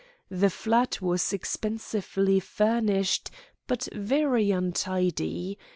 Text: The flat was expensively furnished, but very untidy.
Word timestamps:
The 0.31 0.49
flat 0.49 0.99
was 0.99 1.31
expensively 1.31 2.39
furnished, 2.39 3.29
but 3.67 3.87
very 3.93 4.49
untidy. 4.49 5.59